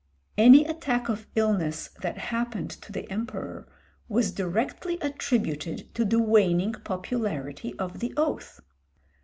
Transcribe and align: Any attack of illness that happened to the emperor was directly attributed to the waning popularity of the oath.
Any 0.35 0.65
attack 0.65 1.09
of 1.09 1.27
illness 1.35 1.89
that 2.01 2.17
happened 2.17 2.71
to 2.71 2.91
the 2.91 3.07
emperor 3.11 3.67
was 4.09 4.31
directly 4.31 4.97
attributed 4.99 5.93
to 5.93 6.03
the 6.03 6.17
waning 6.17 6.73
popularity 6.73 7.77
of 7.77 7.99
the 7.99 8.11
oath. 8.17 8.61